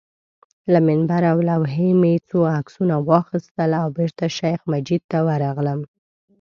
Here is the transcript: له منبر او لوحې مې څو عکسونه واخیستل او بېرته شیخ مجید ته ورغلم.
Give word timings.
له 0.71 0.79
منبر 0.87 1.21
او 1.31 1.37
لوحې 1.49 1.89
مې 2.01 2.13
څو 2.29 2.39
عکسونه 2.59 2.95
واخیستل 3.09 3.71
او 3.81 3.87
بېرته 3.97 4.25
شیخ 4.37 4.59
مجید 4.71 5.01
ته 5.11 5.17
ورغلم. 5.27 5.79